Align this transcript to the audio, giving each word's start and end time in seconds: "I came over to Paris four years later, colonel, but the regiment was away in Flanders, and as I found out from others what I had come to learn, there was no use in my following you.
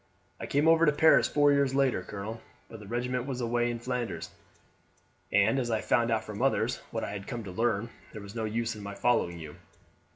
"I 0.39 0.47
came 0.47 0.67
over 0.67 0.87
to 0.87 0.91
Paris 0.91 1.27
four 1.27 1.51
years 1.51 1.75
later, 1.75 2.01
colonel, 2.01 2.41
but 2.69 2.79
the 2.79 2.87
regiment 2.87 3.27
was 3.27 3.39
away 3.39 3.69
in 3.69 3.77
Flanders, 3.77 4.31
and 5.31 5.59
as 5.59 5.69
I 5.69 5.81
found 5.81 6.09
out 6.09 6.23
from 6.23 6.41
others 6.41 6.77
what 6.89 7.03
I 7.03 7.11
had 7.11 7.27
come 7.27 7.43
to 7.43 7.51
learn, 7.51 7.91
there 8.11 8.21
was 8.23 8.33
no 8.33 8.45
use 8.45 8.75
in 8.75 8.81
my 8.81 8.95
following 8.95 9.37
you. 9.37 9.57